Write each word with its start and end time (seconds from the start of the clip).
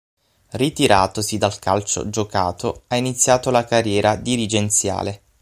Ritiratosi 0.53 1.37
dal 1.37 1.59
calcio 1.59 2.09
giocato, 2.09 2.85
ha 2.87 2.95
iniziato 2.95 3.51
la 3.51 3.65
carriera 3.65 4.15
dirigenziale. 4.15 5.21